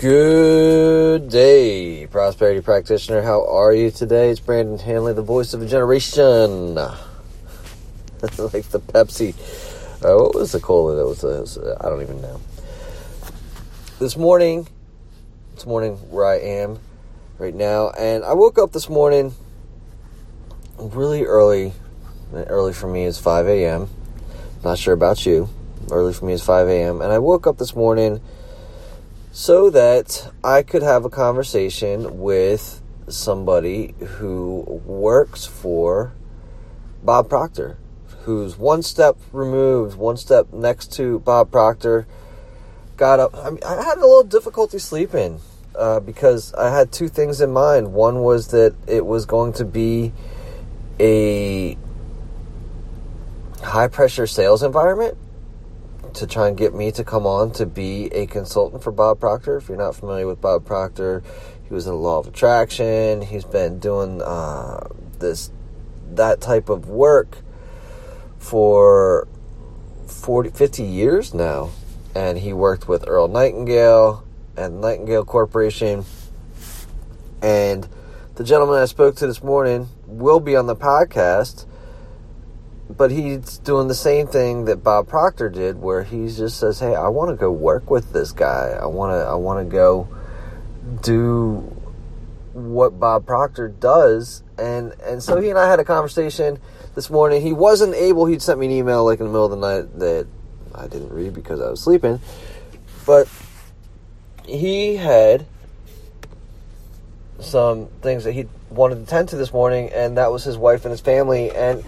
[0.00, 3.20] Good day, prosperity practitioner.
[3.20, 4.30] How are you today?
[4.30, 6.74] It's Brandon Hanley, the voice of a generation.
[6.76, 6.96] like
[8.22, 9.34] the Pepsi.
[10.02, 12.40] Uh, what was the cola that was, uh, uh, I don't even know.
[13.98, 14.68] This morning,
[15.56, 16.78] this morning where I am
[17.36, 19.34] right now, and I woke up this morning
[20.78, 21.74] really early.
[22.32, 23.90] Early for me is 5 a.m.
[24.64, 25.50] Not sure about you.
[25.90, 27.02] Early for me is 5 a.m.
[27.02, 28.22] And I woke up this morning
[29.32, 36.12] so that I could have a conversation with somebody who works for
[37.02, 37.78] Bob Proctor,
[38.24, 42.06] who's one step removed, one step next to Bob Proctor.
[42.96, 43.36] Got up.
[43.36, 45.40] I, mean, I had a little difficulty sleeping
[45.74, 47.92] uh, because I had two things in mind.
[47.92, 50.12] One was that it was going to be
[50.98, 51.78] a
[53.62, 55.16] high pressure sales environment
[56.14, 59.56] to try and get me to come on to be a consultant for Bob Proctor.
[59.56, 61.22] If you're not familiar with Bob Proctor,
[61.66, 63.22] he was in Law of Attraction.
[63.22, 65.50] He's been doing uh, this
[66.12, 67.38] that type of work
[68.38, 69.28] for
[70.06, 71.70] 40, 50 years now,
[72.14, 74.24] and he worked with Earl Nightingale
[74.56, 76.04] and Nightingale Corporation.
[77.42, 77.88] And
[78.34, 81.66] the gentleman I spoke to this morning will be on the podcast
[82.96, 86.94] but he's doing the same thing that Bob Proctor did, where he just says, "Hey,
[86.94, 88.76] I want to go work with this guy.
[88.80, 89.26] I want to.
[89.26, 90.08] I want to go
[91.02, 91.58] do
[92.52, 96.58] what Bob Proctor does." And and so he and I had a conversation
[96.94, 97.42] this morning.
[97.42, 98.26] He wasn't able.
[98.26, 100.26] He'd sent me an email like in the middle of the night that
[100.74, 102.20] I didn't read because I was sleeping,
[103.06, 103.28] but
[104.44, 105.46] he had
[107.38, 110.84] some things that he wanted to tend to this morning, and that was his wife
[110.84, 111.84] and his family, and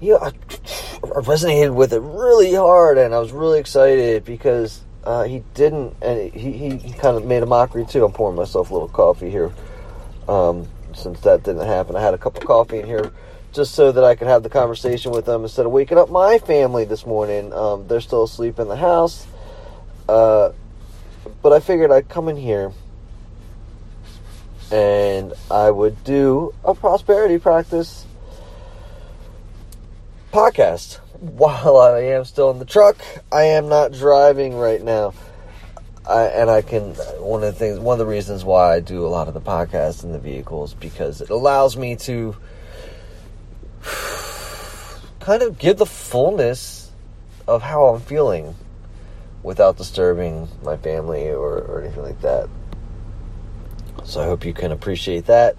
[0.00, 0.30] you know, I,
[1.20, 6.32] resonated with it really hard, and I was really excited because uh, he didn't, and
[6.32, 8.04] he, he, he, kind of made a mockery too.
[8.04, 9.52] I'm pouring myself a little coffee here.
[10.28, 13.12] Um, since that didn't happen, I had a cup of coffee in here
[13.52, 16.38] just so that I could have the conversation with them instead of waking up my
[16.38, 17.52] family this morning.
[17.52, 19.26] Um, they're still asleep in the house.
[20.08, 20.52] Uh,
[21.42, 22.72] but I figured I'd come in here
[24.70, 28.04] and I would do a prosperity practice
[30.36, 32.98] podcast while I am still in the truck.
[33.32, 35.14] I am not driving right now.
[36.06, 36.92] I, and I can
[37.22, 39.40] one of the things one of the reasons why I do a lot of the
[39.40, 42.36] podcast in the vehicles because it allows me to
[45.20, 46.92] kind of give the fullness
[47.48, 48.54] of how I'm feeling
[49.42, 52.50] without disturbing my family or, or anything like that.
[54.04, 55.56] So I hope you can appreciate that.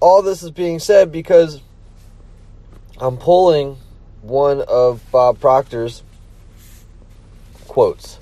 [0.00, 1.62] All this is being said because
[3.00, 3.76] I'm pulling
[4.22, 6.02] one of Bob Proctor's
[7.68, 8.18] quotes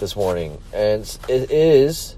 [0.00, 2.16] this morning, and it is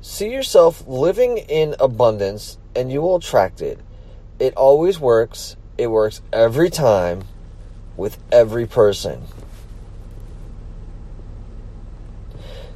[0.00, 3.78] See yourself living in abundance, and you will attract it.
[4.38, 7.24] It always works, it works every time
[7.96, 9.22] with every person.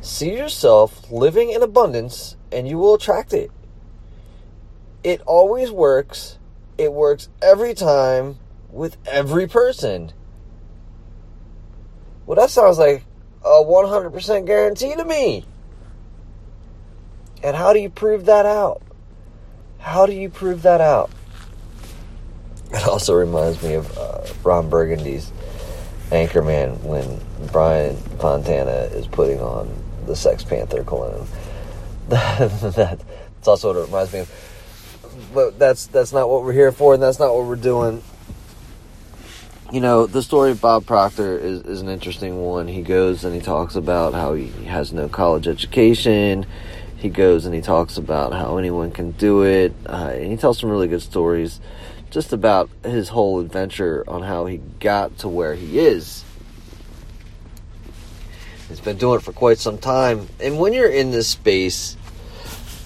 [0.00, 3.50] See yourself living in abundance, and you will attract it.
[5.04, 6.38] It always works
[6.78, 8.38] it works every time
[8.70, 10.12] with every person.
[12.24, 13.04] Well, that sounds like
[13.44, 15.44] a 100% guarantee to me.
[17.42, 18.82] And how do you prove that out?
[19.78, 21.10] How do you prove that out?
[22.70, 25.32] It also reminds me of uh, Ron Burgundy's
[26.10, 29.72] Anchorman when Brian Fontana is putting on
[30.06, 31.26] the Sex Panther cologne.
[32.08, 34.47] that, that's also what it reminds me of
[35.32, 38.02] but that's that's not what we're here for, and that's not what we're doing.
[39.70, 42.68] You know, the story of Bob Proctor is, is an interesting one.
[42.68, 46.46] He goes and he talks about how he has no college education.
[46.96, 49.74] He goes and he talks about how anyone can do it.
[49.86, 51.60] Uh, and he tells some really good stories
[52.10, 56.24] just about his whole adventure on how he got to where he is.
[58.70, 60.28] He's been doing it for quite some time.
[60.40, 61.97] And when you're in this space,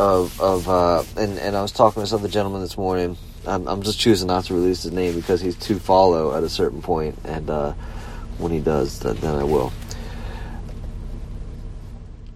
[0.03, 3.17] of of uh, and and I was talking to some other gentleman this morning.
[3.47, 6.49] I'm, I'm just choosing not to release his name because he's too follow at a
[6.49, 7.73] certain point, and uh,
[8.39, 9.73] when he does, then, then I will.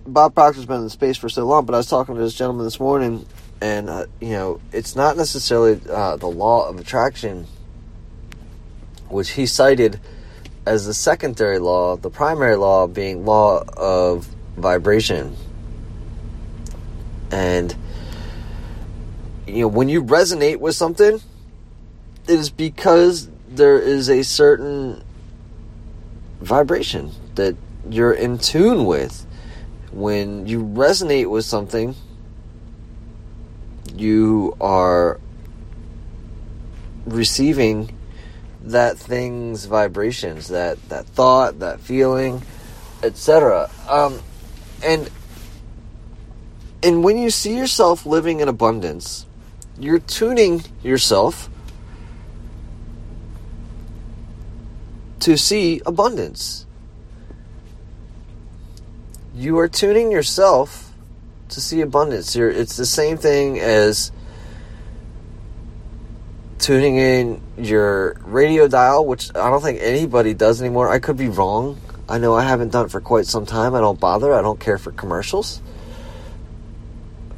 [0.07, 2.35] Bob Proctor's been in the space for so long, but I was talking to this
[2.35, 3.27] gentleman this morning,
[3.61, 7.47] and uh, you know, it's not necessarily uh, the law of attraction,
[9.09, 10.01] which he cited
[10.67, 14.25] as the secondary law, the primary law being law of
[14.57, 15.37] vibration
[17.31, 17.75] and
[19.47, 21.21] you know, when you resonate with something,
[22.27, 25.05] it is because there is a certain
[26.41, 27.57] vibration that
[27.89, 29.25] you're in tune with.
[29.93, 31.95] when you resonate with something,
[33.95, 35.19] you are
[37.07, 37.97] receiving
[38.63, 42.43] that thing's vibrations, that that thought, that feeling,
[43.03, 43.71] etc.
[43.89, 44.21] Um,
[44.83, 45.09] and
[46.83, 49.27] and when you see yourself living in abundance,
[49.79, 51.51] you're tuning yourself
[55.21, 56.67] to see abundance.
[59.35, 60.93] You are tuning yourself
[61.51, 62.35] to see abundance.
[62.35, 64.13] You're, it's the same thing as
[66.59, 70.89] tuning in your radio dial, which I don't think anybody does anymore.
[70.89, 71.81] I could be wrong.
[72.09, 73.75] I know I haven't done it for quite some time.
[73.75, 74.33] I don't bother.
[74.33, 75.61] I don't care for commercials.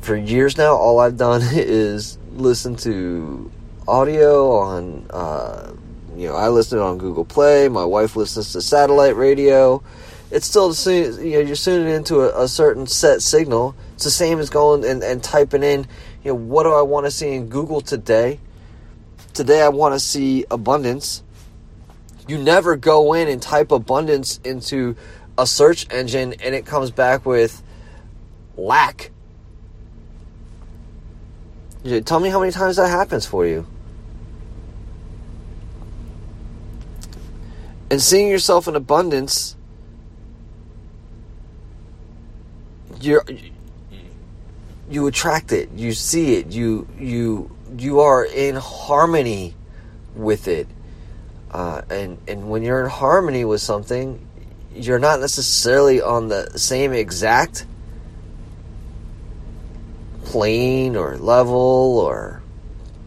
[0.08, 3.52] For years now, all I've done is listen to
[3.86, 5.74] audio on, uh,
[6.16, 7.68] you know, I listen on Google Play.
[7.68, 9.82] My wife listens to satellite radio.
[10.30, 13.74] It's still you know, you're tuning into a, a certain set signal.
[13.96, 15.86] It's the same as going and, and typing in,
[16.24, 18.40] you know, what do I want to see in Google today?
[19.34, 21.22] Today I want to see abundance.
[22.26, 24.96] You never go in and type abundance into
[25.36, 27.62] a search engine and it comes back with
[28.56, 29.10] lack.
[31.84, 33.66] Tell me how many times that happens for you.
[37.90, 39.56] And seeing yourself in abundance,
[43.00, 43.24] you're
[44.90, 49.54] you attract it, you see it, you you you are in harmony
[50.14, 50.66] with it.
[51.50, 54.26] Uh, and and when you're in harmony with something,
[54.74, 57.64] you're not necessarily on the same exact
[60.30, 62.42] plane or level or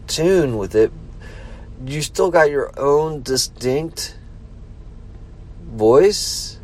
[0.06, 0.92] tune with it.
[1.86, 4.16] You still got your own distinct
[5.62, 6.58] voice,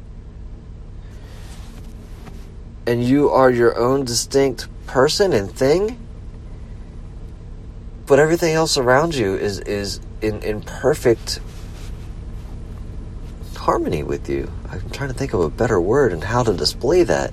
[2.87, 5.99] and you are your own distinct person and thing
[8.09, 11.41] but everything else around you is is in in perfect
[13.55, 14.51] harmony with you.
[14.71, 17.33] I'm trying to think of a better word and how to display that.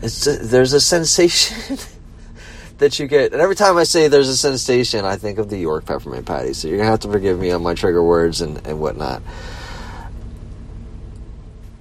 [0.00, 1.76] It's just, there's a sensation
[2.82, 5.56] that you get, and every time I say there's a sensation, I think of the
[5.56, 6.52] York peppermint patty.
[6.52, 9.22] So you're gonna have to forgive me on my trigger words and and whatnot.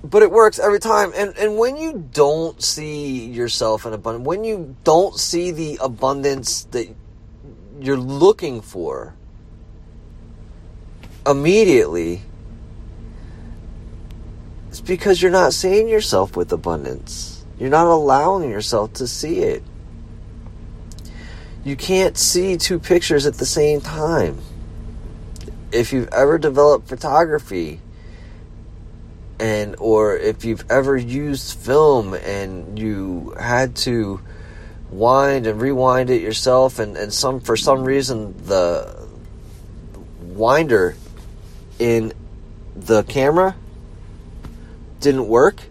[0.03, 4.44] But it works every time, and and when you don't see yourself in abundance, when
[4.44, 6.88] you don't see the abundance that
[7.80, 9.15] you're looking for
[11.25, 12.21] immediately,
[14.69, 17.44] it's because you're not seeing yourself with abundance.
[17.57, 19.63] You're not allowing yourself to see it.
[21.63, 24.40] You can't see two pictures at the same time.
[25.72, 27.80] If you've ever developed photography,
[29.42, 34.22] and or if you've ever used film and you had to
[34.92, 39.08] wind and rewind it yourself and, and some for some reason the
[40.22, 40.96] winder
[41.80, 42.13] in
[42.75, 43.56] the camera
[45.00, 45.63] didn't work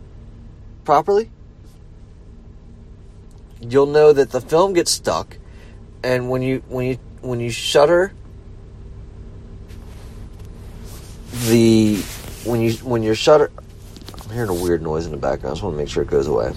[0.85, 1.31] properly
[3.61, 5.37] you'll know that the film gets stuck
[6.03, 8.13] and when you when you when you shutter
[11.49, 11.97] the
[12.45, 13.51] when you when you're shutter
[14.23, 16.11] I'm hearing a weird noise in the background I just want to make sure it
[16.11, 16.53] goes away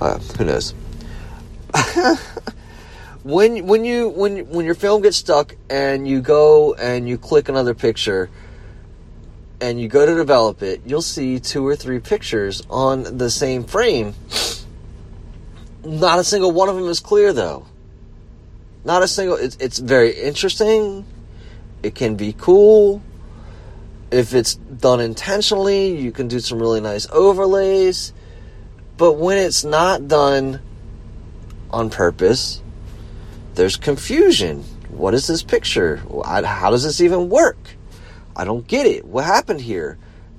[0.00, 0.74] Uh, who knows?
[3.24, 7.48] when when you when when your film gets stuck and you go and you click
[7.48, 8.30] another picture
[9.60, 13.64] and you go to develop it, you'll see two or three pictures on the same
[13.64, 14.14] frame.
[15.84, 17.66] Not a single one of them is clear though.
[18.84, 19.36] Not a single.
[19.36, 21.04] It's it's very interesting.
[21.82, 23.02] It can be cool.
[24.10, 28.12] If it's done intentionally, you can do some really nice overlays
[28.98, 30.60] but when it's not done
[31.70, 32.60] on purpose,
[33.54, 34.64] there's confusion.
[34.88, 36.02] What is this picture?
[36.26, 37.58] How does this even work?
[38.34, 39.04] I don't get it.
[39.04, 39.98] What happened here?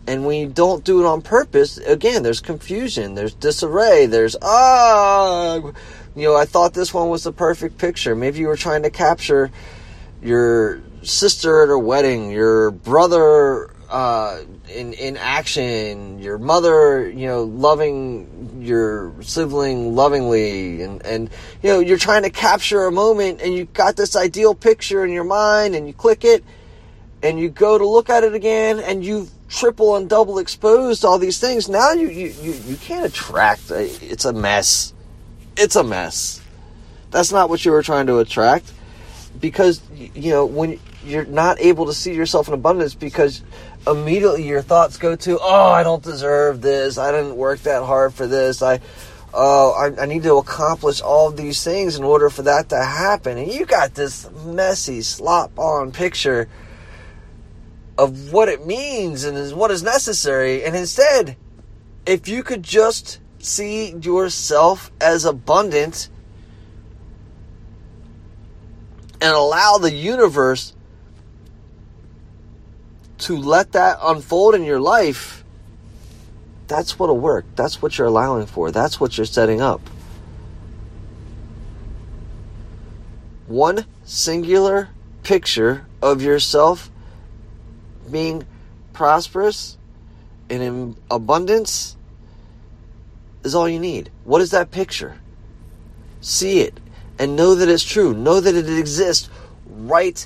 [0.09, 5.57] And when you don't do it on purpose, again, there's confusion, there's disarray, there's, ah,
[6.15, 8.15] you know, I thought this one was the perfect picture.
[8.15, 9.51] Maybe you were trying to capture
[10.23, 14.41] your sister at her wedding, your brother uh,
[14.73, 21.29] in in action, your mother, you know, loving your sibling lovingly, and and
[21.61, 25.11] you know, you're trying to capture a moment, and you got this ideal picture in
[25.11, 26.43] your mind, and you click it,
[27.21, 31.19] and you go to look at it again, and you've triple and double exposed all
[31.19, 31.67] these things.
[31.67, 33.71] Now you you you, you can't attract.
[33.71, 34.93] It's a mess.
[35.57, 36.41] It's a mess.
[37.11, 38.71] That's not what you were trying to attract,
[39.41, 43.41] because you know when you're not able to see yourself in abundance because
[43.87, 46.97] immediately your thoughts go to, oh, I don't deserve this.
[46.97, 48.61] I didn't work that hard for this.
[48.61, 48.81] I,
[49.33, 53.37] oh, I, I need to accomplish all these things in order for that to happen.
[53.37, 56.49] And you got this messy, slop on picture
[57.99, 60.63] of what it means and is what is necessary.
[60.63, 61.35] And instead,
[62.05, 66.07] if you could just see yourself as abundant
[69.19, 70.73] and allow the universe
[73.17, 75.43] to let that unfold in your life,
[76.67, 77.45] that's what'll work.
[77.57, 78.71] That's what you're allowing for.
[78.71, 79.81] That's what you're setting up.
[83.47, 84.87] One singular
[85.23, 86.89] picture of yourself
[88.11, 88.45] being
[88.93, 89.77] prosperous
[90.49, 91.95] and in abundance
[93.43, 94.09] is all you need.
[94.23, 95.19] What is that picture?
[96.21, 96.79] See it
[97.17, 98.13] and know that it's true.
[98.13, 99.29] Know that it exists
[99.65, 100.25] right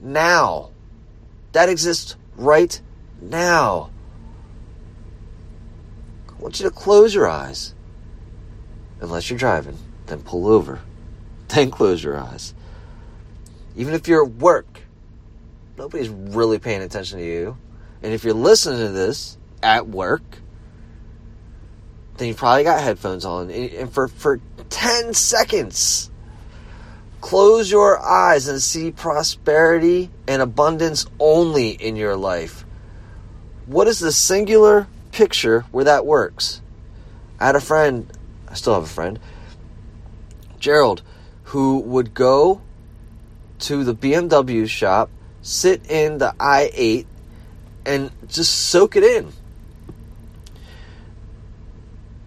[0.00, 0.70] now.
[1.52, 2.80] That exists right
[3.20, 3.90] now.
[6.28, 7.74] I want you to close your eyes.
[9.00, 10.80] Unless you're driving, then pull over.
[11.48, 12.54] Then close your eyes.
[13.76, 14.80] Even if you're at work,
[15.76, 17.56] nobody's really paying attention to you.
[18.02, 20.22] And if you're listening to this at work,
[22.16, 23.50] then you probably got headphones on.
[23.50, 24.40] And for, for
[24.70, 26.10] 10 seconds,
[27.20, 32.64] close your eyes and see prosperity and abundance only in your life.
[33.66, 36.62] What is the singular picture where that works?
[37.40, 38.10] I had a friend,
[38.48, 39.18] I still have a friend,
[40.58, 41.02] Gerald,
[41.44, 42.62] who would go
[43.58, 45.10] to the BMW shop,
[45.46, 47.06] sit in the i8,
[47.84, 49.32] and just soak it in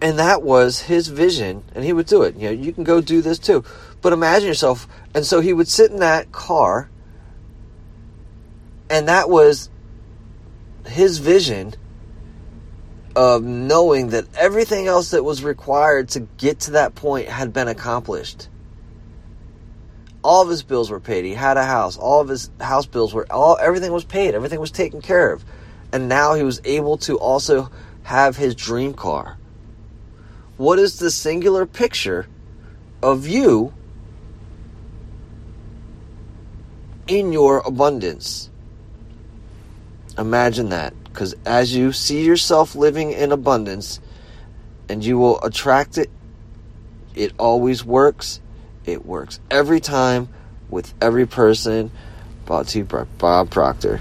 [0.02, 2.34] and that was his vision, and he would do it.
[2.36, 3.64] You know, you can go do this too.
[4.00, 6.88] But imagine yourself, and so he would sit in that car,
[8.88, 9.68] and that was
[10.86, 11.74] his vision
[13.14, 17.68] of knowing that everything else that was required to get to that point had been
[17.68, 18.48] accomplished.
[20.22, 21.24] All of his bills were paid.
[21.24, 21.96] He had a house.
[21.96, 24.34] All of his house bills were all everything was paid.
[24.34, 25.44] Everything was taken care of.
[25.92, 27.70] And now he was able to also
[28.02, 29.38] have his dream car
[30.60, 32.26] what is the singular picture
[33.02, 33.72] of you
[37.08, 38.50] in your abundance?
[40.18, 40.92] Imagine that.
[41.04, 44.00] Because as you see yourself living in abundance
[44.90, 46.10] and you will attract it,
[47.14, 48.42] it always works.
[48.90, 50.28] It works every time
[50.68, 51.92] with every person.
[52.44, 54.00] Brought to you by Bob Proctor.